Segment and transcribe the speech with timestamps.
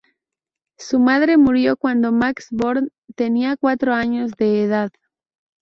[0.79, 4.89] Su madre murió cuando Max Born tenía cuatro años de edad.